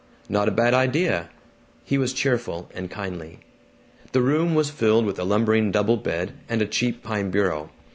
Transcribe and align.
"Not 0.27 0.47
a 0.47 0.51
bad 0.51 0.73
idea." 0.73 1.29
He 1.83 1.99
was 1.99 2.11
cheerful 2.11 2.67
and 2.73 2.89
kindly. 2.89 3.41
The 4.13 4.23
room 4.23 4.55
was 4.55 4.71
filled 4.71 5.05
with 5.05 5.19
a 5.19 5.23
lumbering 5.23 5.69
double 5.69 5.97
bed 5.97 6.33
and 6.49 6.59
a 6.59 6.65
cheap 6.65 7.03
pine 7.03 7.29
bureau. 7.29 7.69